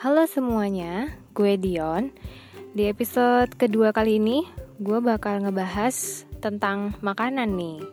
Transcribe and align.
Halo 0.00 0.24
semuanya, 0.24 1.12
gue 1.36 1.60
Dion. 1.60 2.08
Di 2.72 2.88
episode 2.88 3.52
kedua 3.52 3.92
kali 3.92 4.16
ini, 4.16 4.48
gue 4.80 4.96
bakal 4.96 5.44
ngebahas 5.44 6.24
tentang 6.40 6.96
makanan 7.04 7.52
nih. 7.52 7.84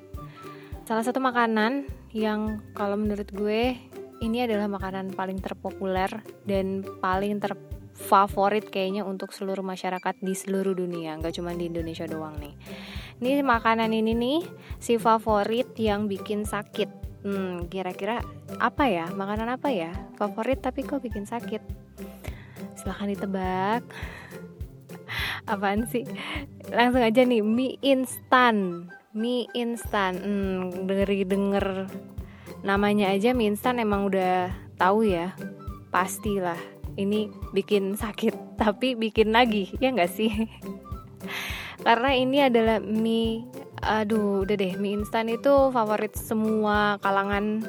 Salah 0.88 1.04
satu 1.04 1.20
makanan 1.20 1.84
yang 2.16 2.64
kalau 2.72 2.96
menurut 2.96 3.28
gue 3.36 3.76
ini 4.24 4.40
adalah 4.40 4.72
makanan 4.72 5.20
paling 5.20 5.44
terpopuler 5.44 6.08
dan 6.48 6.88
paling 7.04 7.44
terfavorit 7.44 8.72
kayaknya 8.72 9.04
untuk 9.04 9.36
seluruh 9.36 9.68
masyarakat 9.68 10.16
di 10.24 10.32
seluruh 10.32 10.80
dunia, 10.80 11.20
nggak 11.20 11.36
cuma 11.36 11.52
di 11.60 11.68
Indonesia 11.68 12.08
doang 12.08 12.40
nih. 12.40 12.56
Ini 13.20 13.44
makanan 13.44 13.92
ini 13.92 14.16
nih 14.16 14.40
si 14.80 14.96
favorit 14.96 15.76
yang 15.76 16.08
bikin 16.08 16.48
sakit. 16.48 17.07
Hmm, 17.26 17.66
kira-kira 17.72 18.22
apa 18.62 18.86
ya? 18.86 19.10
Makanan 19.10 19.58
apa 19.58 19.74
ya? 19.74 19.90
Favorit 20.20 20.62
tapi 20.62 20.86
kok 20.86 21.02
bikin 21.02 21.26
sakit? 21.26 21.62
Silahkan 22.78 23.10
ditebak. 23.10 23.82
Apaan 25.52 25.90
sih? 25.90 26.06
Langsung 26.70 27.02
aja 27.02 27.26
nih 27.26 27.42
mie 27.42 27.82
instan. 27.82 28.88
Mie 29.18 29.50
instan. 29.58 30.14
Hmm, 30.22 30.86
dari 30.86 31.26
denger. 31.26 31.90
Namanya 32.62 33.10
aja 33.14 33.34
mie 33.34 33.50
instan 33.50 33.82
emang 33.82 34.08
udah 34.08 34.54
tahu 34.78 35.10
ya. 35.10 35.34
Pastilah. 35.90 36.60
Ini 36.98 37.30
bikin 37.54 37.98
sakit 37.98 38.58
tapi 38.62 38.94
bikin 38.94 39.34
lagi. 39.34 39.74
Ya 39.82 39.90
nggak 39.90 40.12
sih? 40.14 40.32
Karena 41.86 42.14
ini 42.14 42.46
adalah 42.46 42.78
mie 42.78 43.46
aduh 43.82 44.44
udah 44.44 44.56
deh 44.58 44.74
mie 44.78 44.98
instan 45.00 45.30
itu 45.30 45.72
favorit 45.74 46.14
semua 46.18 46.98
kalangan 47.00 47.64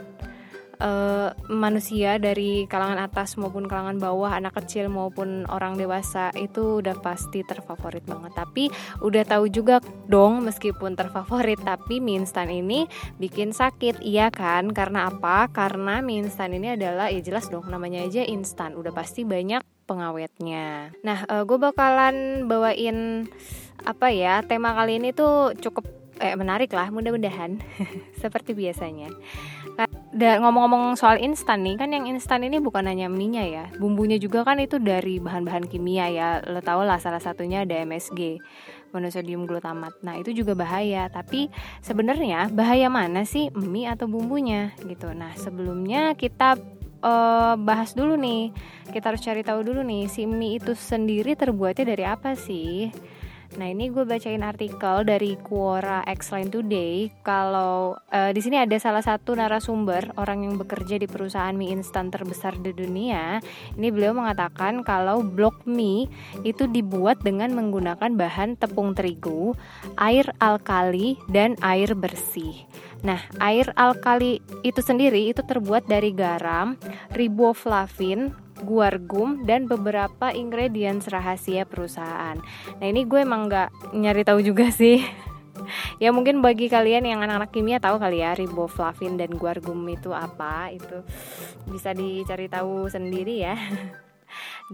uh, 0.83 1.31
manusia 1.51 2.17
dari 2.17 2.65
kalangan 2.67 2.99
atas 3.11 3.37
maupun 3.37 3.67
kalangan 3.67 3.99
bawah, 3.99 4.35
anak 4.35 4.57
kecil 4.63 4.89
maupun 4.91 5.45
orang 5.51 5.77
dewasa 5.77 6.31
itu 6.39 6.81
udah 6.83 6.99
pasti 6.99 7.43
terfavorit 7.45 8.07
banget. 8.07 8.33
Tapi 8.35 8.65
udah 9.03 9.23
tahu 9.27 9.51
juga 9.51 9.83
dong 10.07 10.47
meskipun 10.47 10.95
terfavorit 10.95 11.61
tapi 11.63 11.99
mie 11.99 12.23
instan 12.23 12.51
ini 12.51 12.87
bikin 13.19 13.53
sakit, 13.53 14.01
iya 14.03 14.31
kan? 14.33 14.71
Karena 14.73 15.11
apa? 15.11 15.51
Karena 15.51 16.01
mie 16.01 16.27
instan 16.27 16.55
ini 16.55 16.75
adalah 16.75 17.11
ya 17.11 17.21
jelas 17.23 17.51
dong 17.51 17.67
namanya 17.69 18.07
aja 18.07 18.23
instan, 18.25 18.79
udah 18.79 18.95
pasti 18.95 19.27
banyak 19.27 19.63
pengawetnya. 19.89 20.93
Nah, 21.01 21.25
uh, 21.27 21.41
eh, 21.41 21.43
gue 21.49 21.59
bakalan 21.59 22.45
bawain 22.45 23.29
apa 23.87 24.11
ya 24.11 24.43
tema 24.43 24.75
kali 24.75 24.99
ini 24.99 25.15
tuh 25.15 25.55
cukup 25.55 25.98
eh 26.19 26.35
menarik 26.35 26.71
lah 26.75 26.91
mudah-mudahan. 26.91 27.59
Seperti 28.23 28.55
biasanya. 28.55 29.11
Dan 30.09 30.43
ngomong-ngomong 30.43 30.99
soal 30.99 31.23
instan 31.23 31.63
nih 31.63 31.79
kan 31.79 31.95
yang 31.95 32.11
instan 32.11 32.43
ini 32.43 32.59
bukan 32.59 32.89
hanya 32.89 33.07
minyak 33.07 33.47
ya 33.47 33.65
bumbunya 33.79 34.19
juga 34.19 34.43
kan 34.43 34.59
itu 34.59 34.83
dari 34.83 35.23
bahan-bahan 35.23 35.71
kimia 35.71 36.11
ya. 36.11 36.29
Lo 36.43 36.59
tau 36.65 36.83
lah 36.83 36.99
salah 36.99 37.23
satunya 37.23 37.63
ada 37.63 37.79
MSG 37.87 38.43
monosodium 38.91 39.47
glutamat. 39.47 39.95
Nah 40.03 40.19
itu 40.19 40.35
juga 40.35 40.59
bahaya 40.59 41.07
tapi 41.13 41.53
sebenarnya 41.85 42.51
bahaya 42.51 42.91
mana 42.91 43.23
sih 43.23 43.53
mie 43.55 43.87
atau 43.87 44.11
bumbunya? 44.11 44.75
Gitu. 44.83 45.13
Nah 45.15 45.37
sebelumnya 45.39 46.17
kita 46.19 46.59
uh, 47.03 47.55
bahas 47.61 47.95
dulu 47.95 48.19
nih 48.19 48.51
kita 48.91 49.13
harus 49.13 49.23
cari 49.23 49.45
tahu 49.45 49.61
dulu 49.63 49.85
nih 49.85 50.09
si 50.09 50.25
mie 50.25 50.59
itu 50.59 50.73
sendiri 50.75 51.37
terbuatnya 51.37 51.85
dari 51.95 52.05
apa 52.09 52.35
sih 52.35 52.91
Nah 53.57 53.73
ini 53.73 53.89
gue 53.89 54.05
bacain 54.05 54.45
artikel 54.45 55.09
dari 55.09 55.33
Quora 55.41 56.05
Xline 56.05 56.53
Today. 56.53 57.09
Kalau 57.25 57.97
uh, 57.97 58.31
di 58.37 58.41
sini 58.45 58.61
ada 58.61 58.77
salah 58.77 59.01
satu 59.01 59.33
narasumber 59.33 60.13
orang 60.21 60.45
yang 60.45 60.61
bekerja 60.61 61.01
di 61.01 61.09
perusahaan 61.09 61.57
mie 61.57 61.73
instan 61.73 62.13
terbesar 62.13 62.61
di 62.61 62.77
dunia. 62.77 63.41
Ini 63.73 63.89
beliau 63.89 64.13
mengatakan 64.13 64.85
kalau 64.85 65.25
blok 65.25 65.65
mie 65.65 66.13
itu 66.45 66.69
dibuat 66.69 67.25
dengan 67.25 67.57
menggunakan 67.57 68.13
bahan 68.13 68.61
tepung 68.61 68.93
terigu, 68.93 69.57
air 69.97 70.29
alkali 70.45 71.17
dan 71.33 71.57
air 71.65 71.97
bersih. 71.97 72.69
Nah, 73.07 73.21
air 73.39 73.71
alkali 73.79 74.43
itu 74.67 74.81
sendiri 74.83 75.31
itu 75.31 75.43
terbuat 75.47 75.87
dari 75.87 76.11
garam, 76.11 76.75
riboflavin, 77.15 78.35
guargum 78.63 79.47
dan 79.47 79.71
beberapa 79.71 80.35
ingredients 80.35 81.07
rahasia 81.07 81.63
perusahaan. 81.63 82.39
Nah 82.79 82.87
ini 82.87 83.07
gue 83.07 83.23
emang 83.23 83.47
nggak 83.47 83.95
nyari 83.95 84.23
tahu 84.27 84.43
juga 84.43 84.71
sih. 84.81 85.03
ya 85.99 86.15
mungkin 86.15 86.41
bagi 86.41 86.71
kalian 86.71 87.05
yang 87.05 87.21
anak-anak 87.21 87.51
kimia 87.51 87.83
tahu 87.83 87.99
kali 87.99 88.23
ya 88.23 88.33
riboflavin 88.33 89.19
dan 89.19 89.35
guargum 89.37 89.83
itu 89.91 90.15
apa 90.15 90.71
itu 90.71 91.03
bisa 91.69 91.93
dicari 91.93 92.47
tahu 92.51 92.89
sendiri 92.89 93.43
ya. 93.43 93.55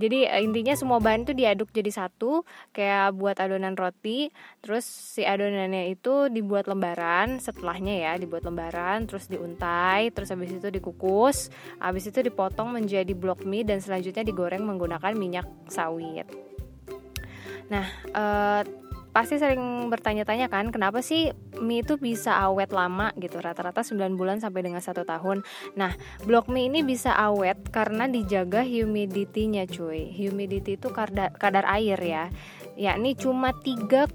Jadi 0.00 0.26
eh, 0.26 0.42
intinya 0.42 0.74
semua 0.74 0.98
bahan 0.98 1.24
itu 1.26 1.32
diaduk 1.32 1.70
jadi 1.70 1.90
satu 1.90 2.42
kayak 2.74 3.14
buat 3.16 3.36
adonan 3.38 3.74
roti. 3.74 4.28
Terus 4.60 4.84
si 4.84 5.22
adonannya 5.22 5.90
itu 5.94 6.28
dibuat 6.28 6.66
lembaran, 6.66 7.38
setelahnya 7.38 7.94
ya 7.94 8.12
dibuat 8.18 8.44
lembaran, 8.46 9.06
terus 9.08 9.26
diuntai, 9.30 10.10
terus 10.10 10.30
habis 10.30 10.52
itu 10.52 10.68
dikukus, 10.68 11.48
habis 11.80 12.04
itu 12.08 12.20
dipotong 12.20 12.74
menjadi 12.74 13.12
blok 13.14 13.42
mie 13.46 13.64
dan 13.64 13.80
selanjutnya 13.80 14.26
digoreng 14.26 14.62
menggunakan 14.62 15.12
minyak 15.16 15.46
sawit. 15.70 16.26
Nah, 17.72 17.86
eh, 18.12 18.62
pasti 19.14 19.38
sering 19.38 19.86
bertanya-tanya 19.86 20.50
kan 20.50 20.74
kenapa 20.74 20.98
sih 20.98 21.30
mie 21.62 21.86
itu 21.86 21.94
bisa 21.94 22.34
awet 22.34 22.74
lama 22.74 23.14
gitu? 23.14 23.38
Rata-rata 23.38 23.86
9 23.86 24.18
bulan 24.18 24.42
sampai 24.42 24.66
dengan 24.66 24.82
satu 24.82 25.06
tahun. 25.06 25.46
Nah 25.78 25.94
blok 26.26 26.50
mie 26.50 26.66
ini 26.66 26.82
bisa 26.82 27.14
awet 27.14 27.70
karena 27.70 28.10
dijaga 28.10 28.66
humidity-nya 28.66 29.70
cuy. 29.70 30.10
Humidity 30.10 30.74
itu 30.74 30.90
kadar, 30.90 31.30
kadar 31.38 31.62
air 31.70 31.96
ya 32.02 32.26
yakni 32.74 33.14
cuma 33.14 33.54
3,5% 33.54 34.10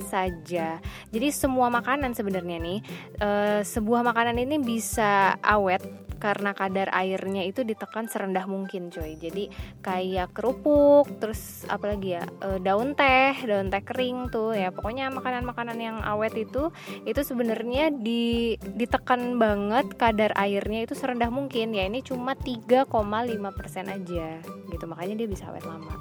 saja. 0.00 0.80
Jadi 1.12 1.28
semua 1.32 1.68
makanan 1.68 2.16
sebenarnya 2.16 2.56
nih 2.60 2.80
e, 3.20 3.30
sebuah 3.64 4.04
makanan 4.04 4.40
ini 4.40 4.56
bisa 4.60 5.36
awet 5.44 5.84
karena 6.20 6.52
kadar 6.52 6.92
airnya 6.92 7.48
itu 7.48 7.64
ditekan 7.64 8.04
serendah 8.04 8.44
mungkin 8.44 8.92
coy. 8.92 9.16
Jadi 9.16 9.48
kayak 9.80 10.36
kerupuk 10.36 11.08
terus 11.16 11.64
apalagi 11.64 12.20
ya 12.20 12.24
e, 12.44 12.60
daun 12.60 12.92
teh 12.92 13.32
daun 13.48 13.72
teh 13.72 13.80
kering 13.80 14.28
tuh 14.28 14.52
ya. 14.52 14.68
Pokoknya 14.72 15.08
makanan-makanan 15.12 15.78
yang 15.80 15.96
awet 16.04 16.36
itu 16.36 16.68
itu 17.08 17.20
sebenarnya 17.24 17.92
di 17.92 18.56
ditekan 18.60 19.40
banget 19.40 19.96
kadar 19.96 20.36
airnya 20.36 20.84
itu 20.84 20.92
serendah 20.92 21.32
mungkin. 21.32 21.72
Ya 21.72 21.88
ini 21.88 22.04
cuma 22.04 22.36
3,5% 22.36 22.84
aja 23.88 24.28
gitu. 24.44 24.84
Makanya 24.84 25.24
dia 25.24 25.28
bisa 25.28 25.48
awet 25.48 25.64
lama 25.64 25.96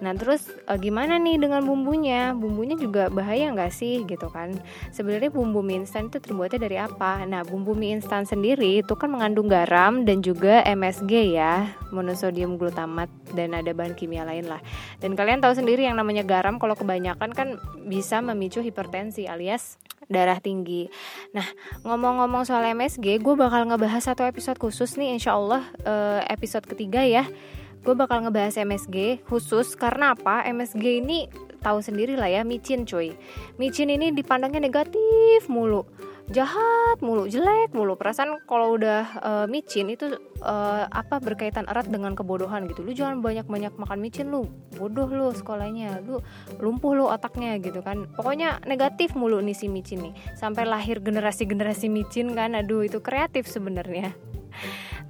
Nah 0.00 0.16
terus 0.16 0.48
e, 0.48 0.72
gimana 0.80 1.20
nih 1.20 1.36
dengan 1.36 1.64
bumbunya? 1.64 2.32
Bumbunya 2.32 2.76
juga 2.76 3.12
bahaya 3.12 3.52
nggak 3.52 3.72
sih 3.72 4.02
gitu 4.08 4.32
kan? 4.32 4.56
Sebenarnya 4.90 5.28
bumbu 5.28 5.60
mie 5.60 5.84
instan 5.84 6.08
itu 6.08 6.18
terbuatnya 6.18 6.60
dari 6.60 6.76
apa? 6.80 7.24
Nah 7.28 7.44
bumbu 7.44 7.76
mie 7.76 8.00
instan 8.00 8.24
sendiri 8.24 8.80
itu 8.80 8.96
kan 8.96 9.12
mengandung 9.12 9.46
garam 9.46 10.08
dan 10.08 10.24
juga 10.24 10.64
MSG 10.64 11.36
ya, 11.36 11.68
monosodium 11.92 12.56
glutamat 12.56 13.12
dan 13.36 13.52
ada 13.52 13.70
bahan 13.76 13.92
kimia 13.92 14.24
lain 14.24 14.48
lah. 14.48 14.58
Dan 14.98 15.14
kalian 15.14 15.44
tahu 15.44 15.52
sendiri 15.54 15.84
yang 15.84 16.00
namanya 16.00 16.24
garam 16.24 16.56
kalau 16.56 16.74
kebanyakan 16.74 17.30
kan 17.36 17.48
bisa 17.84 18.24
memicu 18.24 18.64
hipertensi 18.64 19.28
alias 19.28 19.76
darah 20.10 20.42
tinggi. 20.42 20.90
Nah, 21.30 21.46
ngomong-ngomong 21.86 22.42
soal 22.42 22.66
MSG, 22.74 23.22
gue 23.22 23.34
bakal 23.38 23.70
ngebahas 23.70 24.10
satu 24.10 24.26
episode 24.26 24.58
khusus 24.58 24.98
nih, 24.98 25.14
insya 25.14 25.38
Allah 25.38 25.62
uh, 25.86 26.20
episode 26.26 26.66
ketiga 26.66 27.06
ya 27.06 27.30
gue 27.80 27.94
bakal 27.96 28.28
ngebahas 28.28 28.60
MSG 28.60 29.24
khusus 29.24 29.72
karena 29.72 30.12
apa? 30.12 30.44
MSG 30.44 31.00
ini 31.00 31.32
tahu 31.64 31.80
sendiri 31.80 32.16
lah 32.16 32.28
ya 32.28 32.44
micin 32.44 32.84
cuy. 32.84 33.16
Micin 33.56 33.88
ini 33.88 34.12
dipandangnya 34.12 34.60
negatif 34.60 35.48
mulu. 35.48 35.88
Jahat 36.30 37.02
mulu 37.02 37.26
jelek 37.26 37.74
mulu. 37.74 37.98
Perasaan 37.98 38.38
kalau 38.46 38.78
udah 38.78 39.02
uh, 39.18 39.46
micin 39.50 39.90
itu 39.90 40.14
uh, 40.44 40.86
apa 40.86 41.18
berkaitan 41.18 41.66
erat 41.66 41.90
dengan 41.90 42.14
kebodohan 42.14 42.70
gitu. 42.70 42.86
Lu 42.86 42.94
jangan 42.94 43.18
banyak 43.18 43.50
banyak 43.50 43.74
makan 43.74 43.98
micin 43.98 44.30
lu 44.30 44.46
bodoh 44.78 45.10
lu 45.10 45.34
sekolahnya. 45.34 46.04
Lu 46.06 46.22
lumpuh 46.62 46.94
lu 46.94 47.10
otaknya 47.10 47.58
gitu 47.58 47.82
kan. 47.82 48.06
Pokoknya 48.14 48.62
negatif 48.62 49.18
mulu 49.18 49.42
nih 49.42 49.56
si 49.58 49.66
micin 49.66 50.06
nih. 50.06 50.14
Sampai 50.38 50.68
lahir 50.68 51.02
generasi 51.02 51.50
generasi 51.50 51.90
micin 51.90 52.36
kan. 52.38 52.54
Aduh 52.54 52.86
itu 52.86 53.02
kreatif 53.02 53.50
sebenarnya 53.50 54.29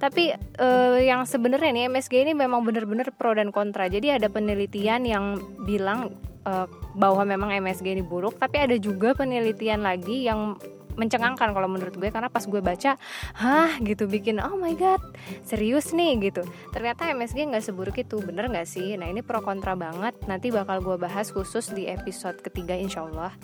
tapi 0.01 0.33
uh, 0.57 0.97
yang 0.97 1.29
sebenarnya 1.29 1.69
nih 1.69 1.85
MSG 1.93 2.25
ini 2.25 2.33
memang 2.33 2.65
benar-benar 2.65 3.13
pro 3.13 3.37
dan 3.37 3.53
kontra. 3.53 3.85
Jadi 3.85 4.17
ada 4.17 4.25
penelitian 4.33 5.05
yang 5.05 5.37
bilang 5.61 6.17
uh, 6.49 6.65
bahwa 6.97 7.21
memang 7.21 7.53
MSG 7.53 7.93
ini 7.93 8.01
buruk, 8.01 8.41
tapi 8.41 8.57
ada 8.57 8.73
juga 8.81 9.13
penelitian 9.13 9.85
lagi 9.85 10.25
yang 10.25 10.57
mencengangkan 10.97 11.53
kalau 11.53 11.69
menurut 11.69 11.93
gue. 11.93 12.09
Karena 12.09 12.33
pas 12.33 12.41
gue 12.41 12.59
baca 12.65 12.97
hah? 13.37 13.77
gitu 13.85 14.09
bikin 14.09 14.41
oh 14.41 14.57
my 14.57 14.73
god 14.73 14.99
serius 15.45 15.93
nih 15.93 16.33
gitu. 16.33 16.41
Ternyata 16.73 17.13
MSG 17.13 17.53
nggak 17.53 17.61
seburuk 17.61 18.01
itu 18.01 18.17
bener 18.25 18.49
nggak 18.49 18.65
sih? 18.65 18.97
Nah 18.97 19.05
ini 19.05 19.21
pro 19.21 19.45
kontra 19.45 19.77
banget. 19.77 20.17
Nanti 20.25 20.49
bakal 20.49 20.81
gue 20.81 20.97
bahas 20.97 21.29
khusus 21.29 21.69
di 21.69 21.85
episode 21.85 22.41
ketiga 22.41 22.73
insyaallah 22.73 23.37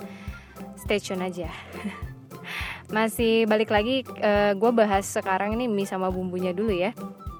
stay 0.77 0.99
tune 1.01 1.21
aja 1.21 1.49
masih 2.87 3.43
balik 3.47 3.71
lagi 3.71 4.07
uh, 4.23 4.51
eh, 4.51 4.53
gue 4.55 4.71
bahas 4.71 5.03
sekarang 5.03 5.55
ini 5.55 5.67
mie 5.67 5.87
sama 5.87 6.07
bumbunya 6.07 6.55
dulu 6.55 6.71
ya. 6.71 6.91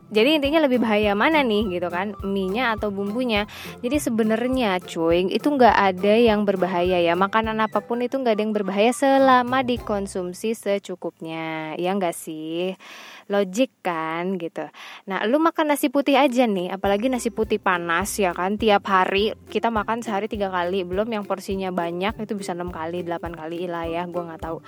Jadi 0.07 0.39
intinya 0.39 0.63
lebih 0.63 0.79
bahaya 0.79 1.11
mana 1.19 1.43
nih 1.43 1.67
gitu 1.67 1.91
kan? 1.91 2.15
Mie-nya 2.23 2.79
atau 2.79 2.87
bumbunya? 2.95 3.43
Jadi 3.83 3.99
sebenarnya 3.99 4.79
cuy 4.79 5.27
itu 5.27 5.47
nggak 5.51 5.75
ada 5.75 6.13
yang 6.15 6.47
berbahaya 6.47 7.03
ya. 7.03 7.11
Makanan 7.19 7.59
apa 7.59 7.83
pun 7.83 7.99
itu 7.99 8.15
nggak 8.15 8.39
ada 8.39 8.43
yang 8.43 8.55
berbahaya 8.55 8.95
selama 8.95 9.67
dikonsumsi 9.67 10.55
secukupnya. 10.55 11.75
Ya 11.75 11.91
nggak 11.91 12.15
sih? 12.15 12.79
Logik 13.27 13.83
kan 13.83 14.39
gitu. 14.39 14.71
Nah 15.11 15.27
lu 15.27 15.43
makan 15.43 15.75
nasi 15.75 15.91
putih 15.91 16.15
aja 16.15 16.47
nih 16.47 16.71
apalagi 16.71 17.11
nasi 17.11 17.27
putih 17.27 17.59
panas 17.59 18.15
ya 18.15 18.31
kan? 18.31 18.55
Tiap 18.55 18.87
hari 18.87 19.35
kita 19.51 19.67
makan 19.67 20.07
sehari 20.07 20.31
tiga 20.31 20.47
kali. 20.47 20.87
Belum 20.87 21.11
yang 21.11 21.27
porsinya 21.27 21.67
banyak 21.75 22.15
itu 22.23 22.31
bisa 22.31 22.55
enam 22.55 22.71
kali 22.71 23.03
delapan 23.03 23.35
kali 23.35 23.67
lah 23.67 23.83
ya 23.83 24.07
gue 24.07 24.23
nggak 24.23 24.39
tahu 24.39 24.63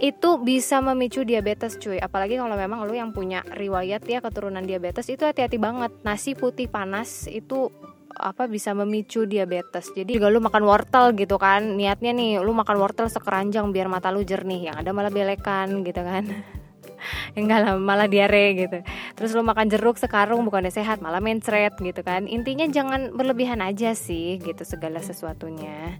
itu 0.00 0.40
bisa 0.40 0.80
memicu 0.80 1.26
diabetes 1.26 1.76
cuy. 1.76 2.00
Apalagi 2.00 2.40
kalau 2.40 2.56
memang 2.56 2.86
lu 2.88 2.96
yang 2.96 3.12
punya 3.12 3.44
riwayat 3.44 4.06
ya 4.08 4.24
keturunan 4.24 4.64
diabetes 4.64 5.08
itu 5.12 5.26
hati-hati 5.28 5.60
banget. 5.60 5.92
Nasi 6.06 6.32
putih 6.32 6.70
panas 6.70 7.28
itu 7.28 7.68
apa 8.12 8.48
bisa 8.48 8.72
memicu 8.72 9.28
diabetes. 9.28 9.92
Jadi 9.92 10.16
juga 10.16 10.32
lu 10.32 10.40
makan 10.40 10.64
wortel 10.64 11.12
gitu 11.16 11.36
kan. 11.36 11.76
Niatnya 11.76 12.12
nih 12.16 12.40
lu 12.40 12.52
makan 12.56 12.76
wortel 12.80 13.08
sekeranjang 13.12 13.68
biar 13.74 13.88
mata 13.92 14.08
lu 14.08 14.24
jernih. 14.24 14.72
Yang 14.72 14.76
ada 14.86 14.90
malah 14.96 15.12
belekan 15.12 15.84
gitu 15.84 16.00
kan. 16.00 16.24
Enggak 17.38 17.58
lah 17.66 17.74
malah 17.76 18.08
diare 18.08 18.54
gitu. 18.56 18.78
Terus 19.18 19.30
lu 19.34 19.42
makan 19.42 19.66
jeruk 19.68 19.98
sekarung 19.98 20.46
bukannya 20.46 20.70
sehat 20.70 21.02
malah 21.02 21.20
mencret 21.20 21.74
gitu 21.76 22.00
kan. 22.00 22.24
Intinya 22.30 22.64
jangan 22.70 23.12
berlebihan 23.12 23.60
aja 23.60 23.92
sih 23.92 24.38
gitu 24.40 24.62
segala 24.62 25.02
sesuatunya 25.02 25.98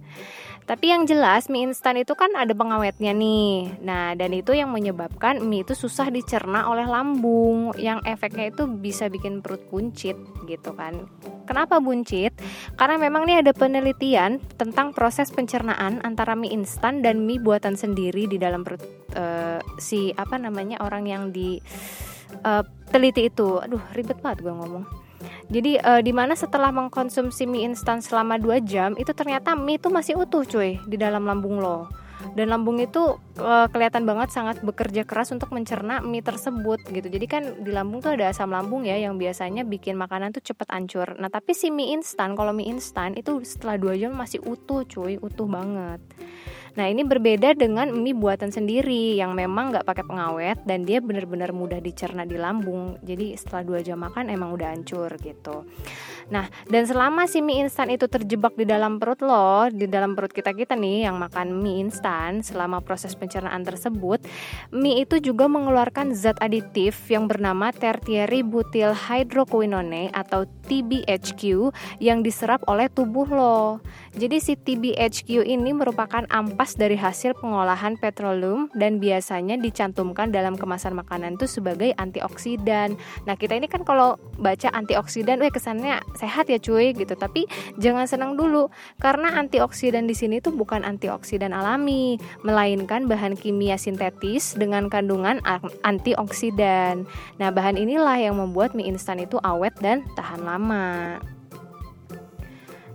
tapi 0.64 0.94
yang 0.94 1.04
jelas 1.04 1.50
mie 1.50 1.66
instan 1.66 1.98
itu 1.98 2.14
kan 2.14 2.30
ada 2.38 2.54
pengawetnya 2.54 3.10
nih. 3.10 3.82
Nah, 3.82 4.14
dan 4.14 4.30
itu 4.30 4.54
yang 4.54 4.70
menyebabkan 4.70 5.42
mie 5.42 5.66
itu 5.66 5.74
susah 5.74 6.08
dicerna 6.08 6.70
oleh 6.70 6.86
lambung, 6.86 7.74
yang 7.76 7.98
efeknya 8.06 8.54
itu 8.54 8.64
bisa 8.70 9.10
bikin 9.10 9.42
perut 9.42 9.62
buncit 9.68 10.14
gitu 10.46 10.70
kan. 10.78 11.10
Kenapa 11.44 11.82
buncit? 11.82 12.32
Karena 12.78 12.96
memang 12.96 13.26
nih 13.26 13.42
ada 13.42 13.52
penelitian 13.52 14.38
tentang 14.54 14.94
proses 14.94 15.28
pencernaan 15.34 15.98
antara 16.06 16.38
mie 16.38 16.54
instan 16.54 17.02
dan 17.02 17.26
mie 17.26 17.42
buatan 17.42 17.74
sendiri 17.74 18.30
di 18.30 18.38
dalam 18.38 18.62
perut 18.62 18.82
uh, 19.18 19.58
si 19.82 20.14
apa 20.14 20.38
namanya 20.38 20.78
orang 20.80 21.04
yang 21.10 21.24
di 21.34 21.58
uh, 22.46 22.62
teliti 22.88 23.26
itu. 23.26 23.58
Aduh, 23.58 23.82
ribet 23.98 24.22
banget 24.22 24.46
gue 24.46 24.54
ngomong 24.54 25.01
jadi 25.52 25.78
uh, 25.84 26.00
di 26.00 26.12
mana 26.14 26.32
setelah 26.32 26.72
mengkonsumsi 26.72 27.44
mie 27.44 27.68
instan 27.68 28.00
selama 28.00 28.40
2 28.40 28.62
jam 28.64 28.90
itu 28.96 29.12
ternyata 29.12 29.52
mie 29.52 29.76
itu 29.76 29.92
masih 29.92 30.16
utuh 30.16 30.46
cuy 30.46 30.80
di 30.88 30.96
dalam 30.96 31.28
lambung 31.28 31.60
lo. 31.60 31.90
Dan 32.38 32.54
lambung 32.54 32.78
itu 32.78 33.18
uh, 33.42 33.66
kelihatan 33.66 34.06
banget 34.06 34.30
sangat 34.30 34.62
bekerja 34.62 35.02
keras 35.02 35.34
untuk 35.34 35.50
mencerna 35.50 35.98
mie 36.00 36.22
tersebut 36.22 36.78
gitu. 36.86 37.08
Jadi 37.10 37.26
kan 37.26 37.42
di 37.60 37.74
lambung 37.74 37.98
tuh 37.98 38.14
ada 38.14 38.30
asam 38.30 38.54
lambung 38.54 38.86
ya 38.86 38.94
yang 38.94 39.18
biasanya 39.18 39.66
bikin 39.66 39.98
makanan 39.98 40.30
tuh 40.30 40.40
cepet 40.40 40.70
hancur. 40.70 41.18
Nah, 41.18 41.28
tapi 41.28 41.50
si 41.52 41.74
mie 41.74 41.92
instan 41.98 42.38
kalau 42.38 42.54
mie 42.54 42.70
instan 42.70 43.18
itu 43.18 43.42
setelah 43.42 43.74
2 43.74 43.98
jam 43.98 44.12
masih 44.14 44.38
utuh 44.46 44.86
cuy, 44.86 45.18
utuh 45.18 45.50
banget. 45.50 45.98
Nah 46.72 46.88
ini 46.88 47.04
berbeda 47.04 47.52
dengan 47.52 47.92
mie 47.92 48.16
buatan 48.16 48.48
sendiri 48.48 49.20
yang 49.20 49.36
memang 49.36 49.76
nggak 49.76 49.84
pakai 49.84 50.04
pengawet 50.08 50.56
dan 50.64 50.88
dia 50.88 51.04
benar-benar 51.04 51.52
mudah 51.52 51.84
dicerna 51.84 52.24
di 52.24 52.40
lambung. 52.40 52.96
Jadi 53.04 53.36
setelah 53.36 53.60
dua 53.60 53.80
jam 53.84 54.00
makan 54.00 54.32
emang 54.32 54.56
udah 54.56 54.72
hancur 54.72 55.12
gitu. 55.20 55.68
Nah 56.32 56.48
dan 56.72 56.88
selama 56.88 57.28
si 57.28 57.44
mie 57.44 57.68
instan 57.68 57.92
itu 57.92 58.08
terjebak 58.08 58.56
di 58.56 58.64
dalam 58.64 58.96
perut 58.96 59.20
lo, 59.20 59.68
di 59.68 59.84
dalam 59.84 60.16
perut 60.16 60.32
kita 60.32 60.56
kita 60.56 60.72
nih 60.72 61.04
yang 61.04 61.20
makan 61.20 61.60
mie 61.60 61.84
instan 61.84 62.40
selama 62.40 62.80
proses 62.80 63.12
pencernaan 63.12 63.68
tersebut, 63.68 64.24
mie 64.72 65.04
itu 65.04 65.20
juga 65.20 65.44
mengeluarkan 65.52 66.16
zat 66.16 66.40
aditif 66.40 67.04
yang 67.12 67.28
bernama 67.28 67.68
tertiary 67.68 68.40
butyl 68.40 68.96
hydroquinone 68.96 70.08
atau 70.16 70.48
TBHQ 70.72 71.68
yang 72.00 72.24
diserap 72.24 72.64
oleh 72.64 72.88
tubuh 72.88 73.28
lo. 73.28 73.84
Jadi 74.16 74.36
si 74.40 74.56
TBHQ 74.56 75.44
ini 75.44 75.76
merupakan 75.76 76.24
ampas 76.32 76.61
lepas 76.62 76.78
dari 76.78 76.94
hasil 76.94 77.34
pengolahan 77.42 77.98
petroleum 77.98 78.70
dan 78.78 79.02
biasanya 79.02 79.58
dicantumkan 79.58 80.30
dalam 80.30 80.54
kemasan 80.54 80.94
makanan 80.94 81.34
itu 81.34 81.50
sebagai 81.50 81.90
antioksidan. 81.98 82.94
Nah, 83.26 83.34
kita 83.34 83.58
ini 83.58 83.66
kan 83.66 83.82
kalau 83.82 84.14
baca 84.38 84.70
antioksidan, 84.70 85.42
weh 85.42 85.50
kesannya 85.50 85.98
sehat 86.14 86.46
ya 86.46 86.62
cuy 86.62 86.94
gitu. 86.94 87.18
Tapi 87.18 87.50
jangan 87.82 88.06
senang 88.06 88.38
dulu 88.38 88.70
karena 89.02 89.42
antioksidan 89.42 90.06
di 90.06 90.14
sini 90.14 90.38
tuh 90.38 90.54
bukan 90.54 90.86
antioksidan 90.86 91.50
alami, 91.50 92.22
melainkan 92.46 93.10
bahan 93.10 93.34
kimia 93.34 93.74
sintetis 93.74 94.54
dengan 94.54 94.86
kandungan 94.86 95.42
antioksidan. 95.82 97.10
Nah, 97.42 97.50
bahan 97.50 97.74
inilah 97.74 98.22
yang 98.22 98.38
membuat 98.38 98.78
mie 98.78 98.86
instan 98.86 99.18
itu 99.18 99.34
awet 99.42 99.74
dan 99.82 100.06
tahan 100.14 100.46
lama. 100.46 101.18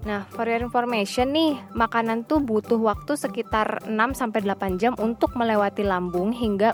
Nah, 0.07 0.23
for 0.31 0.47
your 0.47 0.63
information 0.63 1.35
nih, 1.35 1.59
makanan 1.75 2.23
tuh 2.23 2.39
butuh 2.39 2.79
waktu 2.79 3.19
sekitar 3.19 3.83
6 3.83 4.15
sampai 4.15 4.39
8 4.39 4.79
jam 4.79 4.95
untuk 4.95 5.35
melewati 5.35 5.83
lambung 5.83 6.31
hingga 6.31 6.71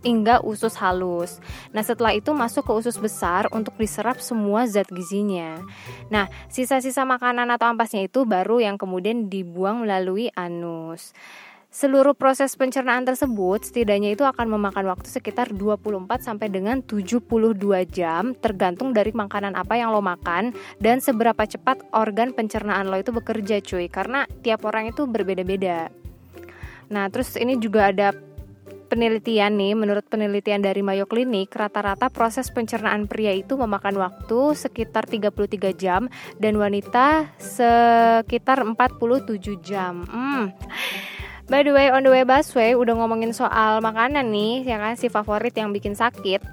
hingga 0.00 0.40
usus 0.40 0.80
halus. 0.80 1.44
Nah, 1.76 1.84
setelah 1.84 2.16
itu 2.16 2.32
masuk 2.32 2.64
ke 2.64 2.72
usus 2.72 2.96
besar 2.96 3.52
untuk 3.52 3.76
diserap 3.76 4.16
semua 4.24 4.64
zat 4.64 4.88
gizinya. 4.88 5.60
Nah, 6.08 6.32
sisa-sisa 6.48 7.04
makanan 7.04 7.52
atau 7.52 7.68
ampasnya 7.68 8.08
itu 8.08 8.24
baru 8.24 8.64
yang 8.64 8.80
kemudian 8.80 9.28
dibuang 9.28 9.84
melalui 9.84 10.32
anus. 10.32 11.12
Seluruh 11.70 12.18
proses 12.18 12.58
pencernaan 12.58 13.06
tersebut 13.06 13.62
setidaknya 13.62 14.18
itu 14.18 14.26
akan 14.26 14.58
memakan 14.58 14.90
waktu 14.90 15.06
sekitar 15.06 15.54
24 15.54 16.18
sampai 16.18 16.50
dengan 16.50 16.82
72 16.82 17.22
jam 17.86 18.34
tergantung 18.34 18.90
dari 18.90 19.14
makanan 19.14 19.54
apa 19.54 19.78
yang 19.78 19.94
lo 19.94 20.02
makan 20.02 20.50
dan 20.82 20.98
seberapa 20.98 21.46
cepat 21.46 21.86
organ 21.94 22.34
pencernaan 22.34 22.90
lo 22.90 22.98
itu 22.98 23.14
bekerja 23.14 23.62
cuy 23.62 23.86
karena 23.86 24.26
tiap 24.42 24.66
orang 24.66 24.90
itu 24.90 25.06
berbeda-beda. 25.06 25.94
Nah, 26.90 27.06
terus 27.06 27.38
ini 27.38 27.54
juga 27.54 27.94
ada 27.94 28.18
penelitian 28.90 29.54
nih, 29.54 29.78
menurut 29.78 30.02
penelitian 30.10 30.66
dari 30.66 30.82
Mayo 30.82 31.06
Clinic, 31.06 31.54
rata-rata 31.54 32.10
proses 32.10 32.50
pencernaan 32.50 33.06
pria 33.06 33.30
itu 33.30 33.54
memakan 33.54 33.94
waktu 34.02 34.58
sekitar 34.58 35.06
33 35.06 35.70
jam 35.78 36.10
dan 36.42 36.58
wanita 36.58 37.30
sekitar 37.38 38.66
47 38.66 39.54
jam. 39.62 40.02
Hmm. 40.10 40.50
By 41.50 41.66
the 41.66 41.74
way, 41.74 41.90
on 41.90 42.06
the 42.06 42.14
way 42.14 42.22
busway 42.22 42.78
udah 42.78 42.94
ngomongin 42.94 43.34
soal 43.34 43.82
makanan 43.82 44.30
nih, 44.30 44.62
ya 44.70 44.78
kan? 44.78 44.94
Si 44.94 45.10
favorit 45.10 45.50
yang 45.58 45.74
bikin 45.74 45.98
sakit. 45.98 46.46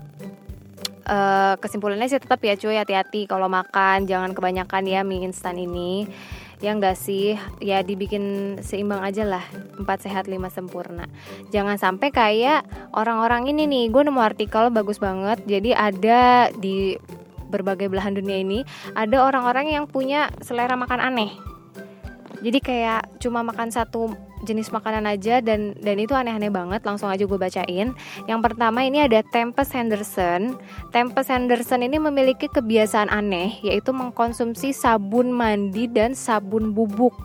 Uh, 1.05 1.53
kesimpulannya 1.61 2.09
sih 2.09 2.17
tetap 2.17 2.41
ya 2.41 2.57
cuy 2.57 2.81
hati-hati 2.81 3.29
kalau 3.29 3.45
makan. 3.45 4.09
Jangan 4.09 4.33
kebanyakan 4.33 4.89
ya 4.89 5.05
mie 5.05 5.29
instan 5.29 5.61
ini. 5.61 6.09
Ya 6.65 6.73
enggak 6.73 6.97
sih? 6.97 7.37
Ya 7.61 7.85
dibikin 7.85 8.57
seimbang 8.65 9.05
aja 9.05 9.21
lah. 9.21 9.45
Empat 9.77 10.01
sehat 10.01 10.25
lima 10.25 10.49
sempurna. 10.49 11.05
Jangan 11.53 11.77
sampai 11.77 12.09
kayak 12.09 12.65
orang-orang 12.89 13.53
ini 13.53 13.69
nih. 13.69 13.85
Gue 13.93 14.01
nemu 14.01 14.17
artikel 14.17 14.73
bagus 14.73 14.97
banget. 14.97 15.45
Jadi 15.45 15.77
ada 15.77 16.49
di 16.57 16.97
berbagai 17.53 17.85
belahan 17.87 18.17
dunia 18.17 18.41
ini 18.41 18.65
ada 18.97 19.23
orang-orang 19.23 19.71
yang 19.71 19.85
punya 19.85 20.33
selera 20.41 20.73
makan 20.73 20.99
aneh. 20.99 21.31
Jadi 22.41 22.59
kayak 22.65 23.21
cuma 23.21 23.45
makan 23.45 23.69
satu 23.69 24.26
jenis 24.45 24.69
makanan 24.69 25.09
aja 25.09 25.41
dan 25.41 25.73
dan 25.79 25.97
itu 25.97 26.13
aneh-aneh 26.13 26.53
banget 26.53 26.85
langsung 26.85 27.09
aja 27.09 27.25
gue 27.25 27.39
bacain 27.39 27.93
yang 28.29 28.39
pertama 28.43 28.85
ini 28.85 29.05
ada 29.05 29.25
Tempest 29.25 29.73
Henderson 29.73 30.59
Tempest 30.93 31.33
Henderson 31.33 31.81
ini 31.81 31.97
memiliki 31.97 32.45
kebiasaan 32.51 33.09
aneh 33.09 33.57
yaitu 33.65 33.95
mengkonsumsi 33.95 34.75
sabun 34.75 35.33
mandi 35.33 35.89
dan 35.89 36.13
sabun 36.13 36.75
bubuk 36.75 37.17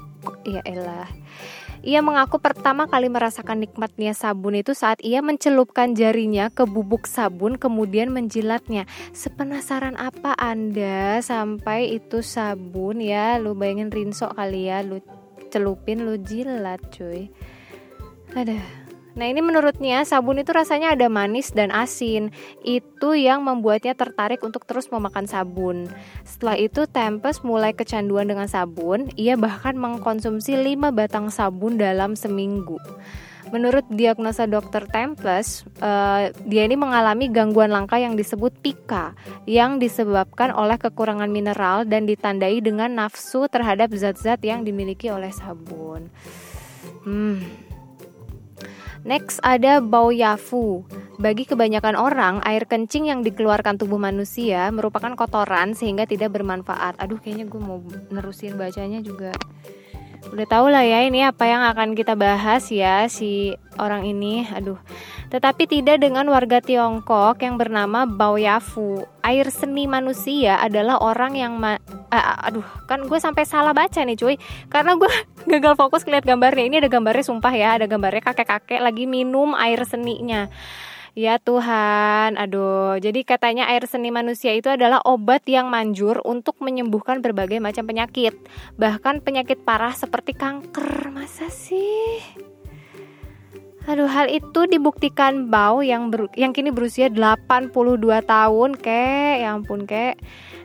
ya 0.47 0.63
elah 0.65 1.11
ia 1.83 1.99
mengaku 1.99 2.39
pertama 2.39 2.87
kali 2.87 3.11
merasakan 3.11 3.67
nikmatnya 3.67 4.15
sabun 4.15 4.55
itu 4.55 4.71
saat 4.71 5.03
ia 5.03 5.19
mencelupkan 5.19 5.99
jarinya 5.99 6.47
ke 6.47 6.63
bubuk 6.63 7.11
sabun 7.11 7.59
kemudian 7.59 8.15
menjilatnya. 8.15 8.87
Sepenasaran 9.11 9.99
apa 9.99 10.39
Anda 10.39 11.19
sampai 11.27 11.99
itu 11.99 12.23
sabun 12.23 13.03
ya? 13.03 13.35
Lu 13.43 13.59
bayangin 13.59 13.91
rinso 13.91 14.31
kali 14.31 14.71
ya, 14.71 14.87
lu 14.87 15.03
celupin 15.53 16.09
lu 16.09 16.17
jilat 16.17 16.81
cuy. 16.89 17.29
Ada 18.33 18.57
Nah 19.13 19.29
ini 19.29 19.45
menurutnya 19.45 20.09
sabun 20.09 20.41
itu 20.41 20.57
rasanya 20.57 20.97
ada 20.97 21.13
manis 21.13 21.53
dan 21.53 21.69
asin. 21.69 22.33
Itu 22.65 23.13
yang 23.13 23.45
membuatnya 23.45 23.93
tertarik 23.93 24.41
untuk 24.41 24.65
terus 24.65 24.89
memakan 24.89 25.29
sabun. 25.29 25.85
Setelah 26.25 26.57
itu 26.57 26.89
Tempest 26.89 27.45
mulai 27.45 27.77
kecanduan 27.77 28.25
dengan 28.25 28.49
sabun. 28.49 29.13
Ia 29.21 29.37
bahkan 29.37 29.77
mengkonsumsi 29.77 30.57
5 30.57 30.97
batang 30.97 31.29
sabun 31.29 31.77
dalam 31.77 32.17
seminggu 32.17 32.81
Menurut 33.53 33.85
diagnosa 33.93 34.49
dokter 34.49 34.89
Tempest, 34.89 35.69
uh, 35.85 36.33
dia 36.49 36.65
ini 36.65 36.73
mengalami 36.73 37.29
gangguan 37.29 37.69
langka 37.69 38.01
yang 38.01 38.17
disebut 38.17 38.57
pika, 38.65 39.13
yang 39.45 39.77
disebabkan 39.77 40.57
oleh 40.57 40.81
kekurangan 40.81 41.29
mineral 41.29 41.85
dan 41.85 42.09
ditandai 42.09 42.65
dengan 42.65 42.97
nafsu 42.97 43.45
terhadap 43.53 43.93
zat-zat 43.93 44.41
yang 44.41 44.65
dimiliki 44.65 45.13
oleh 45.13 45.29
sabun. 45.29 46.09
Hmm. 47.05 47.45
Next 49.05 49.43
ada 49.45 49.85
Bao 49.85 50.09
Yafu. 50.15 50.89
Bagi 51.21 51.45
kebanyakan 51.45 51.99
orang, 51.99 52.35
air 52.49 52.65
kencing 52.65 53.13
yang 53.13 53.21
dikeluarkan 53.21 53.77
tubuh 53.77 54.01
manusia 54.01 54.73
merupakan 54.73 55.13
kotoran 55.13 55.77
sehingga 55.77 56.09
tidak 56.09 56.33
bermanfaat. 56.33 56.97
Aduh, 57.03 57.21
kayaknya 57.21 57.51
gue 57.51 57.61
mau 57.61 57.85
nerusin 58.09 58.57
bacanya 58.57 59.05
juga. 59.05 59.37
Udah 60.31 60.47
tau 60.47 60.71
lah 60.71 60.87
ya 60.87 61.03
ini 61.03 61.27
apa 61.27 61.51
yang 61.51 61.67
akan 61.67 61.99
kita 61.99 62.15
bahas 62.15 62.71
ya 62.71 63.11
si 63.11 63.59
orang 63.83 64.07
ini. 64.07 64.47
Aduh. 64.55 64.79
Tetapi 65.33 65.65
tidak 65.67 66.05
dengan 66.05 66.29
warga 66.31 66.63
Tiongkok 66.63 67.43
yang 67.43 67.59
bernama 67.59 68.07
Bao 68.07 68.39
Yafu. 68.39 69.03
Air 69.25 69.51
seni 69.51 69.91
manusia 69.91 70.61
adalah 70.61 71.01
orang 71.03 71.35
yang 71.35 71.57
ma 71.59 71.81
uh, 72.13 72.37
aduh, 72.47 72.67
kan 72.85 73.03
gue 73.09 73.19
sampai 73.19 73.43
salah 73.49 73.75
baca 73.75 73.99
nih 74.05 74.15
cuy. 74.15 74.37
Karena 74.71 74.95
gue 74.95 75.11
gagal 75.59 75.75
fokus 75.75 76.07
lihat 76.07 76.23
gambarnya. 76.23 76.69
Ini 76.71 76.77
ada 76.87 76.91
gambarnya 76.93 77.25
sumpah 77.27 77.55
ya, 77.57 77.81
ada 77.81 77.91
gambarnya 77.91 78.23
kakek-kakek 78.23 78.79
lagi 78.79 79.11
minum 79.11 79.59
air 79.59 79.83
seninya. 79.89 80.47
Ya 81.13 81.37
Tuhan, 81.37 82.41
aduh. 82.41 82.97
Jadi 82.97 83.21
katanya 83.29 83.69
air 83.69 83.85
seni 83.85 84.09
manusia 84.09 84.57
itu 84.57 84.73
adalah 84.73 85.05
obat 85.05 85.45
yang 85.45 85.69
manjur 85.69 86.25
untuk 86.25 86.57
menyembuhkan 86.65 87.21
berbagai 87.21 87.61
macam 87.61 87.85
penyakit. 87.85 88.33
Bahkan 88.81 89.21
penyakit 89.21 89.61
parah 89.61 89.93
seperti 89.93 90.33
kanker. 90.33 91.13
Masa 91.13 91.53
sih? 91.53 92.17
Aduh, 93.85 94.09
hal 94.09 94.33
itu 94.33 94.65
dibuktikan 94.65 95.53
Bau 95.53 95.85
yang 95.85 96.09
ber, 96.09 96.33
yang 96.33 96.57
kini 96.57 96.73
berusia 96.73 97.13
82 97.13 97.77
tahun, 98.25 98.81
kek. 98.81 99.35
Ya 99.45 99.53
ampun, 99.53 99.85
kek. 99.85 100.17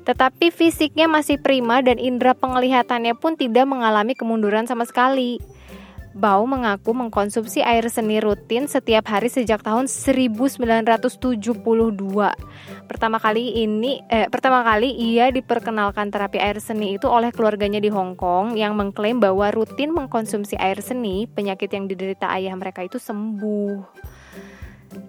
Tetapi 0.08 0.48
fisiknya 0.56 1.12
masih 1.12 1.44
prima 1.44 1.84
dan 1.84 2.00
indera 2.00 2.32
penglihatannya 2.32 3.20
pun 3.20 3.36
tidak 3.36 3.68
mengalami 3.68 4.16
kemunduran 4.16 4.64
sama 4.64 4.88
sekali. 4.88 5.44
Bau 6.18 6.50
mengaku 6.50 6.98
mengkonsumsi 6.98 7.62
air 7.62 7.86
seni 7.94 8.18
rutin 8.18 8.66
setiap 8.66 9.06
hari 9.06 9.30
sejak 9.30 9.62
tahun 9.62 9.86
1972. 9.86 11.46
Pertama 12.90 13.22
kali 13.22 13.62
ini 13.62 14.02
eh, 14.10 14.26
pertama 14.26 14.66
kali 14.66 14.98
ia 14.98 15.30
diperkenalkan 15.30 16.10
terapi 16.10 16.42
air 16.42 16.58
seni 16.58 16.98
itu 16.98 17.06
oleh 17.06 17.30
keluarganya 17.30 17.78
di 17.78 17.94
Hong 17.94 18.18
Kong 18.18 18.58
yang 18.58 18.74
mengklaim 18.74 19.22
bahwa 19.22 19.54
rutin 19.54 19.94
mengkonsumsi 19.94 20.58
air 20.58 20.82
seni, 20.82 21.30
penyakit 21.30 21.70
yang 21.70 21.86
diderita 21.86 22.34
ayah 22.34 22.58
mereka 22.58 22.82
itu 22.82 22.98
sembuh. 22.98 23.86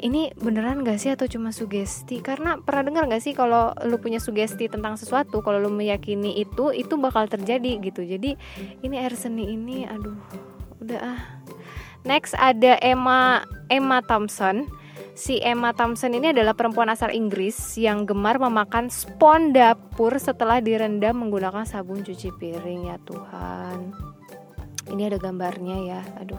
Ini 0.04 0.36
beneran 0.36 0.84
gak 0.84 1.00
sih 1.00 1.16
atau 1.16 1.24
cuma 1.24 1.56
sugesti? 1.56 2.20
Karena 2.20 2.60
pernah 2.60 2.84
dengar 2.84 3.08
gak 3.08 3.24
sih 3.24 3.32
kalau 3.32 3.72
lu 3.88 3.96
punya 3.96 4.20
sugesti 4.20 4.68
tentang 4.68 5.00
sesuatu, 5.00 5.40
kalau 5.40 5.56
lu 5.56 5.72
meyakini 5.72 6.36
itu, 6.36 6.68
itu 6.76 7.00
bakal 7.00 7.24
terjadi 7.32 7.80
gitu. 7.80 8.04
Jadi 8.04 8.36
ini 8.84 8.96
air 9.00 9.16
seni 9.16 9.48
ini, 9.48 9.88
aduh, 9.88 10.14
udah 10.82 11.00
ah. 11.00 11.20
Next 12.06 12.32
ada 12.38 12.78
Emma 12.78 13.42
Emma 13.68 14.00
Thompson. 14.06 14.70
Si 15.18 15.42
Emma 15.42 15.74
Thompson 15.74 16.14
ini 16.14 16.30
adalah 16.30 16.54
perempuan 16.54 16.86
asal 16.94 17.10
Inggris 17.10 17.74
yang 17.74 18.06
gemar 18.06 18.38
memakan 18.38 18.86
spon 18.86 19.50
dapur 19.50 20.14
setelah 20.14 20.62
direndam 20.62 21.18
menggunakan 21.26 21.66
sabun 21.66 22.06
cuci 22.06 22.30
piring 22.38 22.86
ya 22.86 22.96
Tuhan. 23.02 23.98
Ini 24.94 25.10
ada 25.10 25.18
gambarnya 25.18 25.76
ya. 25.82 26.00
Aduh. 26.22 26.38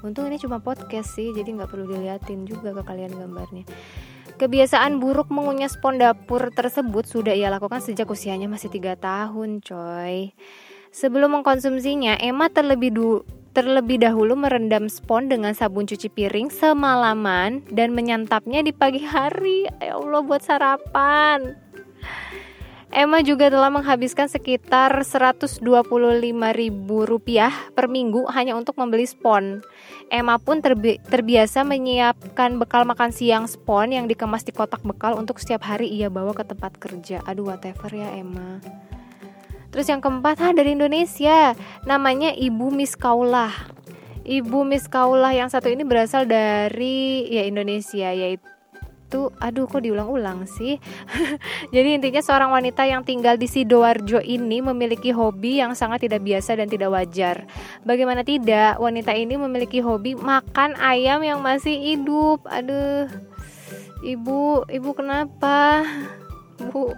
Untung 0.00 0.32
ini 0.32 0.40
cuma 0.40 0.64
podcast 0.64 1.12
sih 1.18 1.36
jadi 1.36 1.44
nggak 1.44 1.68
perlu 1.68 1.92
diliatin 1.92 2.48
juga 2.48 2.72
ke 2.72 2.82
kalian 2.88 3.12
gambarnya. 3.20 3.68
Kebiasaan 4.36 5.00
buruk 5.00 5.32
mengunyah 5.32 5.68
spon 5.68 5.96
dapur 5.96 6.52
tersebut 6.52 7.08
sudah 7.08 7.32
ia 7.32 7.48
lakukan 7.48 7.80
sejak 7.80 8.04
usianya 8.04 8.48
masih 8.48 8.68
tiga 8.68 8.92
tahun, 8.96 9.64
coy. 9.64 10.36
Sebelum 10.92 11.40
mengkonsumsinya, 11.40 12.16
Emma 12.20 12.52
terlebih 12.52 12.92
du 12.92 13.08
terlebih 13.56 14.04
dahulu 14.04 14.36
merendam 14.36 14.84
spon 14.92 15.32
dengan 15.32 15.56
sabun 15.56 15.88
cuci 15.88 16.12
piring 16.12 16.52
semalaman 16.52 17.64
dan 17.72 17.96
menyantapnya 17.96 18.60
di 18.60 18.76
pagi 18.76 19.00
hari. 19.00 19.64
Ya 19.80 19.96
Allah 19.96 20.20
buat 20.20 20.44
sarapan. 20.44 21.56
Emma 22.92 23.24
juga 23.24 23.48
telah 23.48 23.72
menghabiskan 23.72 24.28
sekitar 24.28 24.92
125 24.92 25.64
ribu 26.52 26.98
rupiah 27.08 27.52
per 27.72 27.88
minggu 27.88 28.28
hanya 28.28 28.52
untuk 28.54 28.76
membeli 28.76 29.08
spon. 29.08 29.64
Emma 30.12 30.36
pun 30.36 30.60
terbi 30.60 31.00
terbiasa 31.00 31.64
menyiapkan 31.64 32.60
bekal 32.60 32.84
makan 32.84 33.08
siang 33.08 33.48
spon 33.48 33.96
yang 33.96 34.04
dikemas 34.04 34.44
di 34.44 34.52
kotak 34.52 34.84
bekal 34.84 35.16
untuk 35.16 35.40
setiap 35.40 35.64
hari 35.64 35.88
ia 35.88 36.12
bawa 36.12 36.36
ke 36.36 36.44
tempat 36.44 36.76
kerja. 36.76 37.24
Aduh 37.24 37.48
whatever 37.48 37.88
ya 37.88 38.12
Emma. 38.12 38.60
Terus 39.76 39.92
yang 39.92 40.00
keempat 40.00 40.40
ah 40.40 40.56
dari 40.56 40.72
Indonesia, 40.72 41.52
namanya 41.84 42.32
Ibu 42.32 42.72
Miss 42.72 42.96
Kaulah. 42.96 43.52
Ibu 44.24 44.64
Miss 44.64 44.88
Kaulah 44.88 45.36
yang 45.36 45.52
satu 45.52 45.68
ini 45.68 45.84
berasal 45.84 46.24
dari 46.24 47.28
ya 47.28 47.44
Indonesia 47.44 48.08
yaitu 48.08 49.28
aduh 49.36 49.68
kok 49.68 49.84
diulang-ulang 49.84 50.48
sih. 50.48 50.80
Jadi 51.76 51.92
intinya 51.92 52.24
seorang 52.24 52.56
wanita 52.56 52.88
yang 52.88 53.04
tinggal 53.04 53.36
di 53.36 53.44
Sidoarjo 53.44 54.24
ini 54.24 54.64
memiliki 54.64 55.12
hobi 55.12 55.60
yang 55.60 55.76
sangat 55.76 56.08
tidak 56.08 56.24
biasa 56.24 56.56
dan 56.56 56.72
tidak 56.72 56.96
wajar. 56.96 57.44
Bagaimana 57.84 58.24
tidak, 58.24 58.80
wanita 58.80 59.12
ini 59.12 59.36
memiliki 59.36 59.84
hobi 59.84 60.16
makan 60.16 60.72
ayam 60.80 61.20
yang 61.20 61.44
masih 61.44 61.76
hidup. 61.76 62.48
Aduh. 62.48 63.12
Ibu, 64.00 64.72
ibu 64.72 64.90
kenapa? 64.96 65.84
Bu. 66.72 66.96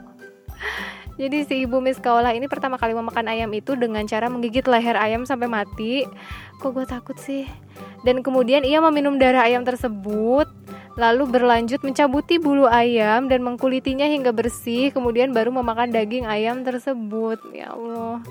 Jadi 1.19 1.43
si 1.51 1.55
ibu 1.67 1.83
Miss 1.83 1.99
Kaola 1.99 2.31
ini 2.31 2.47
pertama 2.47 2.79
kali 2.79 2.95
memakan 2.95 3.27
ayam 3.27 3.51
itu 3.51 3.75
dengan 3.75 4.07
cara 4.07 4.31
menggigit 4.31 4.63
leher 4.71 4.95
ayam 4.95 5.27
sampai 5.27 5.51
mati. 5.51 6.07
Kok 6.63 6.71
gue 6.71 6.87
takut 6.87 7.19
sih? 7.19 7.43
Dan 8.07 8.23
kemudian 8.23 8.63
ia 8.63 8.79
meminum 8.79 9.19
darah 9.19 9.51
ayam 9.51 9.67
tersebut, 9.67 10.47
lalu 10.95 11.27
berlanjut 11.27 11.83
mencabuti 11.83 12.39
bulu 12.39 12.71
ayam 12.71 13.27
dan 13.27 13.43
mengkulitinya 13.43 14.07
hingga 14.07 14.31
bersih, 14.31 14.95
kemudian 14.95 15.35
baru 15.35 15.51
memakan 15.51 15.91
daging 15.91 16.23
ayam 16.23 16.63
tersebut. 16.63 17.43
Ya 17.51 17.75
Allah. 17.75 18.23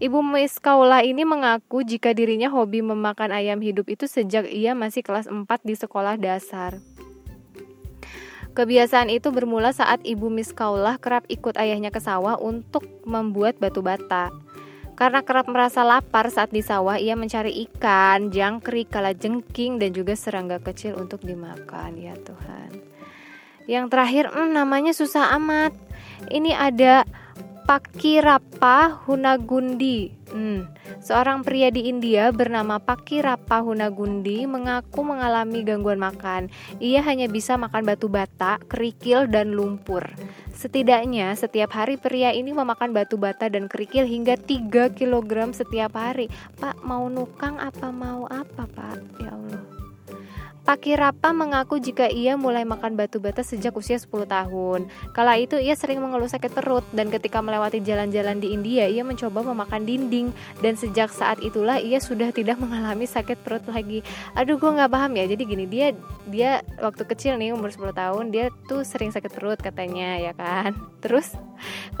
Ibu 0.00 0.24
Miss 0.24 0.56
Kaula 0.56 1.04
ini 1.04 1.28
mengaku 1.28 1.84
jika 1.84 2.16
dirinya 2.16 2.48
hobi 2.48 2.80
memakan 2.80 3.36
ayam 3.36 3.60
hidup 3.60 3.84
itu 3.92 4.08
sejak 4.08 4.48
ia 4.48 4.72
masih 4.72 5.04
kelas 5.04 5.28
4 5.28 5.44
di 5.60 5.76
sekolah 5.76 6.16
dasar. 6.16 6.80
Kebiasaan 8.54 9.10
itu 9.10 9.34
bermula 9.34 9.74
saat 9.74 9.98
ibu 10.06 10.30
Miss 10.30 10.54
Kaulah 10.54 11.02
kerap 11.02 11.26
ikut 11.26 11.58
ayahnya 11.58 11.90
ke 11.90 11.98
sawah 11.98 12.38
untuk 12.38 12.86
membuat 13.02 13.58
batu 13.58 13.82
bata. 13.82 14.30
Karena 14.94 15.26
kerap 15.26 15.50
merasa 15.50 15.82
lapar 15.82 16.30
saat 16.30 16.54
di 16.54 16.62
sawah, 16.62 16.94
ia 16.94 17.18
mencari 17.18 17.50
ikan, 17.66 18.30
jangkrik, 18.30 18.94
kalajengking, 18.94 19.82
dan 19.82 19.90
juga 19.90 20.14
serangga 20.14 20.62
kecil 20.62 20.94
untuk 20.94 21.26
dimakan. 21.26 21.98
Ya 21.98 22.14
Tuhan. 22.14 22.78
Yang 23.66 23.90
terakhir, 23.90 24.24
hmm, 24.30 24.54
namanya 24.54 24.94
susah 24.94 25.34
amat. 25.34 25.74
Ini 26.30 26.54
ada 26.54 27.02
Pakirappa 27.66 29.02
Hunagundi. 29.02 30.14
Hmm, 30.30 30.70
Seorang 31.02 31.42
pria 31.42 31.72
di 31.74 31.90
India 31.90 32.30
bernama 32.30 32.78
Pakirappa 32.78 33.64
Hunagundi 33.64 34.46
mengaku 34.46 35.02
mengalami 35.02 35.66
gangguan 35.66 35.98
makan. 35.98 36.52
Ia 36.78 37.02
hanya 37.02 37.26
bisa 37.26 37.58
makan 37.58 37.82
batu 37.82 38.06
bata, 38.06 38.62
kerikil, 38.70 39.26
dan 39.26 39.56
lumpur. 39.58 40.06
Setidaknya 40.54 41.34
setiap 41.34 41.74
hari 41.74 41.98
pria 41.98 42.30
ini 42.30 42.54
memakan 42.54 42.94
batu 42.94 43.18
bata 43.18 43.50
dan 43.50 43.66
kerikil 43.66 44.06
hingga 44.06 44.38
3 44.38 44.94
kg 44.94 45.32
setiap 45.50 45.98
hari. 45.98 46.30
Pak, 46.62 46.86
mau 46.86 47.10
nukang 47.10 47.58
apa 47.58 47.90
mau 47.90 48.30
apa, 48.30 48.70
Pak? 48.70 48.98
Ya 49.18 49.34
Allah. 49.34 49.73
Pakirapa 50.64 51.36
mengaku 51.36 51.76
jika 51.76 52.08
ia 52.08 52.40
mulai 52.40 52.64
makan 52.64 52.96
batu 52.96 53.20
bata 53.20 53.44
sejak 53.44 53.76
usia 53.76 54.00
10 54.00 54.24
tahun. 54.24 54.88
Kala 55.12 55.36
itu 55.36 55.60
ia 55.60 55.76
sering 55.76 56.00
mengeluh 56.00 56.24
sakit 56.24 56.56
perut 56.56 56.80
dan 56.96 57.12
ketika 57.12 57.44
melewati 57.44 57.84
jalan-jalan 57.84 58.40
di 58.40 58.56
India 58.56 58.88
ia 58.88 59.04
mencoba 59.04 59.44
memakan 59.44 59.84
dinding 59.84 60.32
dan 60.64 60.72
sejak 60.72 61.12
saat 61.12 61.36
itulah 61.44 61.76
ia 61.76 62.00
sudah 62.00 62.32
tidak 62.32 62.56
mengalami 62.64 63.04
sakit 63.04 63.44
perut 63.44 63.60
lagi. 63.68 64.00
Aduh 64.32 64.56
gue 64.56 64.72
nggak 64.72 64.88
paham 64.88 65.20
ya. 65.20 65.28
Jadi 65.28 65.42
gini 65.44 65.68
dia 65.68 65.92
dia 66.32 66.64
waktu 66.80 67.04
kecil 67.12 67.36
nih 67.36 67.52
umur 67.52 67.68
10 67.68 67.92
tahun 67.92 68.32
dia 68.32 68.48
tuh 68.64 68.88
sering 68.88 69.12
sakit 69.12 69.36
perut 69.36 69.60
katanya 69.60 70.16
ya 70.16 70.32
kan. 70.32 70.72
Terus 71.04 71.36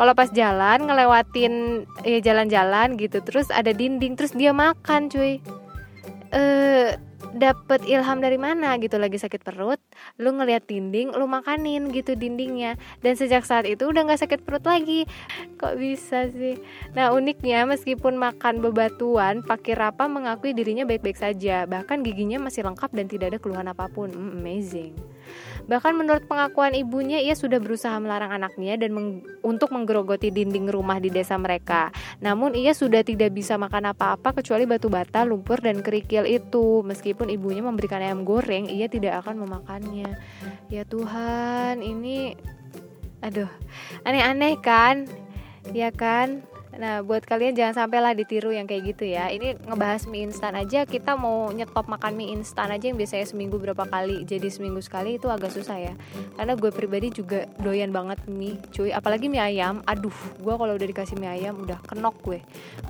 kalau 0.00 0.16
pas 0.16 0.32
jalan 0.32 0.88
ngelewatin 0.88 1.84
ya 2.00 2.18
jalan-jalan 2.24 2.96
gitu 2.96 3.20
terus 3.20 3.52
ada 3.52 3.76
dinding 3.76 4.16
terus 4.16 4.32
dia 4.32 4.56
makan 4.56 5.12
cuy. 5.12 5.44
Eh 6.32 6.96
dapet 7.34 7.82
ilham 7.84 8.22
dari 8.22 8.38
mana 8.38 8.78
gitu? 8.78 8.96
Lagi 8.96 9.18
sakit 9.18 9.42
perut 9.42 9.82
lu 10.16 10.30
ngeliat 10.32 10.64
dinding 10.64 11.12
lu 11.12 11.26
makanin 11.26 11.90
gitu 11.90 12.14
dindingnya. 12.14 12.78
Dan 13.02 13.18
sejak 13.18 13.44
saat 13.44 13.66
itu 13.66 13.84
udah 13.84 14.06
nggak 14.06 14.22
sakit 14.24 14.40
perut 14.46 14.64
lagi. 14.64 15.04
Kok 15.58 15.74
bisa 15.76 16.30
sih? 16.30 16.56
Nah 16.94 17.10
uniknya 17.10 17.66
meskipun 17.66 18.16
makan 18.16 18.62
bebatuan 18.62 19.42
pakai 19.42 19.74
rapa 19.74 20.06
mengakui 20.06 20.54
dirinya 20.54 20.86
baik-baik 20.86 21.18
saja. 21.18 21.66
Bahkan 21.66 22.06
giginya 22.06 22.38
masih 22.38 22.64
lengkap 22.64 22.90
dan 22.94 23.06
tidak 23.10 23.26
ada 23.34 23.38
keluhan 23.42 23.66
apa 23.68 23.90
pun. 23.90 24.14
Mm, 24.14 24.40
amazing 24.40 24.94
Bahkan 25.64 25.92
menurut 25.96 26.28
pengakuan 26.28 26.76
ibunya, 26.76 27.20
ia 27.20 27.32
sudah 27.32 27.56
berusaha 27.56 27.96
melarang 27.96 28.32
anaknya 28.32 28.76
dan 28.76 28.92
meng 28.92 29.08
untuk 29.40 29.72
menggerogoti 29.72 30.28
dinding 30.28 30.68
rumah 30.68 31.00
di 31.00 31.08
desa 31.08 31.40
mereka. 31.40 31.88
Namun 32.20 32.52
ia 32.52 32.76
sudah 32.76 33.00
tidak 33.00 33.32
bisa 33.32 33.56
makan 33.56 33.96
apa-apa 33.96 34.36
kecuali 34.36 34.68
batu 34.68 34.92
bata, 34.92 35.24
lumpur 35.24 35.64
dan 35.64 35.80
kerikil 35.80 36.28
itu. 36.28 36.84
Meskipun 36.84 37.32
ibunya 37.32 37.64
memberikan 37.64 38.04
ayam 38.04 38.28
goreng, 38.28 38.68
ia 38.68 38.86
tidak 38.92 39.24
akan 39.24 39.44
memakannya. 39.48 40.20
Ya 40.68 40.84
Tuhan, 40.84 41.80
ini 41.80 42.36
aduh, 43.24 43.48
aneh-aneh 44.04 44.60
kan? 44.60 45.08
Ya 45.72 45.88
kan? 45.88 46.44
Nah, 46.74 47.06
buat 47.06 47.22
kalian 47.22 47.54
jangan 47.54 47.86
sampai 47.86 47.98
lah 48.02 48.12
ditiru 48.12 48.50
yang 48.50 48.66
kayak 48.66 48.94
gitu 48.94 49.04
ya. 49.06 49.30
Ini 49.30 49.62
ngebahas 49.62 50.10
mie 50.10 50.26
instan 50.26 50.58
aja, 50.58 50.82
kita 50.82 51.14
mau 51.14 51.50
nyetop 51.54 51.86
makan 51.86 52.18
mie 52.18 52.34
instan 52.34 52.74
aja 52.74 52.90
yang 52.90 52.98
biasanya 52.98 53.26
seminggu 53.26 53.56
berapa 53.62 53.86
kali, 53.86 54.26
jadi 54.26 54.50
seminggu 54.50 54.82
sekali 54.82 55.16
itu 55.16 55.30
agak 55.30 55.54
susah 55.54 55.78
ya. 55.78 55.94
Karena 56.34 56.58
gue 56.58 56.70
pribadi 56.74 57.14
juga 57.14 57.46
doyan 57.62 57.94
banget 57.94 58.22
mie, 58.26 58.58
cuy. 58.74 58.90
Apalagi 58.90 59.30
mie 59.30 59.42
ayam, 59.42 59.86
aduh, 59.86 60.14
gue 60.42 60.54
kalau 60.54 60.74
udah 60.74 60.88
dikasih 60.88 61.16
mie 61.18 61.30
ayam 61.30 61.54
udah 61.62 61.78
kenok 61.86 62.16
gue, 62.26 62.40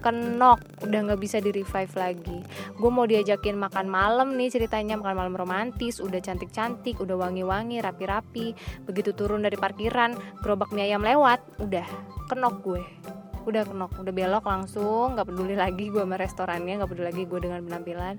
kenok, 0.00 0.60
udah 0.84 0.98
nggak 1.10 1.20
bisa 1.20 1.40
di 1.44 1.50
revive 1.52 1.94
lagi. 1.96 2.38
Gue 2.76 2.90
mau 2.90 3.04
diajakin 3.04 3.56
makan 3.56 3.86
malam 3.88 4.36
nih 4.36 4.48
ceritanya 4.48 4.96
makan 4.96 5.16
malam 5.16 5.34
romantis, 5.36 6.00
udah 6.00 6.20
cantik-cantik, 6.24 7.00
udah 7.00 7.20
wangi-wangi, 7.20 7.84
rapi-rapi. 7.84 8.56
Begitu 8.88 9.12
turun 9.12 9.44
dari 9.44 9.60
parkiran, 9.60 10.16
gerobak 10.40 10.72
mie 10.72 10.88
ayam 10.88 11.04
lewat, 11.04 11.40
udah 11.60 11.84
kenok 12.24 12.56
gue 12.64 12.82
udah 13.46 13.62
kenok 13.68 13.92
udah 14.00 14.14
belok 14.14 14.44
langsung 14.44 15.14
nggak 15.14 15.26
peduli 15.28 15.54
lagi 15.54 15.92
gue 15.92 16.02
sama 16.02 16.16
restorannya 16.16 16.74
nggak 16.80 16.90
peduli 16.90 17.06
lagi 17.12 17.22
gue 17.24 17.40
dengan 17.40 17.60
penampilan 17.64 18.16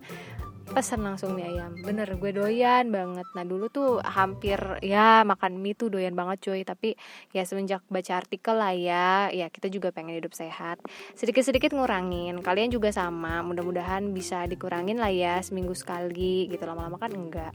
pesan 0.66 1.06
langsung 1.06 1.38
mie 1.38 1.46
ayam. 1.46 1.78
Bener 1.86 2.10
gue 2.18 2.32
doyan 2.34 2.90
banget. 2.90 3.28
Nah 3.38 3.46
dulu 3.46 3.70
tuh 3.70 4.02
hampir 4.02 4.58
ya 4.82 5.22
makan 5.22 5.62
mie 5.62 5.78
tuh 5.78 5.94
doyan 5.94 6.18
banget 6.18 6.50
cuy. 6.50 6.62
Tapi 6.66 6.98
ya 7.30 7.46
semenjak 7.46 7.86
baca 7.86 8.18
artikel 8.18 8.56
lah 8.58 8.74
ya 8.74 9.30
ya 9.30 9.48
kita 9.54 9.70
juga 9.70 9.94
pengen 9.94 10.18
hidup 10.18 10.34
sehat. 10.34 10.82
Sedikit-sedikit 11.14 11.70
ngurangin 11.78 12.42
kalian 12.42 12.74
juga 12.74 12.90
sama. 12.90 13.46
Mudah-mudahan 13.46 14.10
bisa 14.10 14.50
dikurangin 14.50 14.98
lah 14.98 15.14
ya 15.14 15.38
seminggu 15.46 15.78
sekali 15.78 16.50
gitu. 16.50 16.66
Lama-lama 16.66 16.98
kan 16.98 17.14
enggak. 17.14 17.54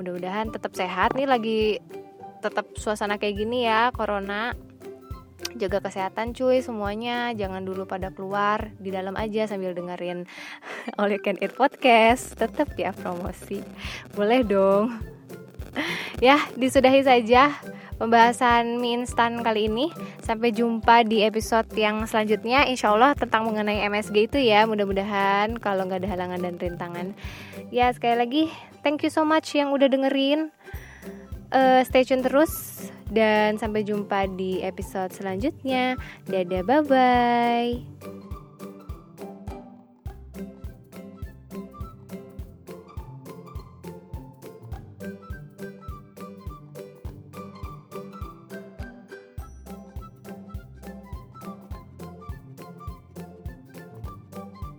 Mudah-mudahan 0.00 0.48
tetap 0.48 0.72
sehat. 0.72 1.12
Nih 1.12 1.28
lagi 1.28 1.76
tetap 2.40 2.72
suasana 2.76 3.20
kayak 3.20 3.36
gini 3.36 3.64
ya 3.68 3.90
corona 3.92 4.54
jaga 5.56 5.80
kesehatan 5.80 6.36
cuy 6.36 6.60
semuanya. 6.60 7.32
Jangan 7.32 7.64
dulu 7.64 7.88
pada 7.88 8.12
keluar 8.12 8.72
di 8.80 8.92
dalam 8.92 9.16
aja 9.16 9.48
sambil 9.48 9.72
dengerin 9.72 10.28
You 11.10 11.20
Can 11.20 11.40
Eat 11.40 11.56
Podcast. 11.56 12.36
Tetap 12.36 12.76
ya 12.76 12.92
promosi. 12.92 13.60
Boleh 14.14 14.44
dong. 14.44 14.92
Ya 16.24 16.40
disudahi 16.56 17.04
saja 17.04 17.52
pembahasan 18.00 18.80
mie 18.80 19.04
instan 19.04 19.44
kali 19.44 19.68
ini. 19.68 19.92
Sampai 20.24 20.48
jumpa 20.48 21.04
di 21.04 21.20
episode 21.20 21.68
yang 21.76 22.08
selanjutnya. 22.08 22.64
Insya 22.64 22.96
Allah 22.96 23.12
tentang 23.12 23.44
mengenai 23.44 23.84
MSG 23.84 24.32
itu 24.32 24.40
ya. 24.40 24.64
Mudah-mudahan 24.64 25.60
kalau 25.60 25.84
nggak 25.84 26.00
ada 26.00 26.08
halangan 26.08 26.40
dan 26.40 26.56
rintangan. 26.56 27.06
Ya 27.68 27.92
sekali 27.92 28.16
lagi 28.16 28.42
thank 28.80 29.04
you 29.04 29.12
so 29.12 29.20
much 29.20 29.52
yang 29.52 29.68
udah 29.68 29.92
dengerin. 29.92 30.48
Uh, 31.52 31.84
stay 31.84 32.08
tune 32.08 32.24
terus 32.24 32.88
dan 33.10 33.56
sampai 33.56 33.86
jumpa 33.86 34.26
di 34.34 34.62
episode 34.62 35.14
selanjutnya. 35.14 35.94
Dadah, 36.26 36.62
bye 36.66 36.82
bye. 36.82 38.25